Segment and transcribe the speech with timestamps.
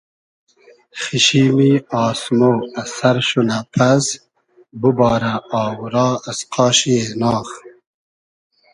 [1.01, 1.71] خیشیمی
[2.05, 2.41] آسمۉ
[2.79, 4.05] از سئر شونۂ پئس
[4.81, 7.47] دوبارۂ آوورا از قاشی ایناغ